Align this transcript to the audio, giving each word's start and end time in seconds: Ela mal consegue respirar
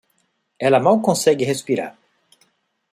Ela 0.57 0.79
mal 0.79 0.99
consegue 0.99 1.45
respirar 1.45 1.95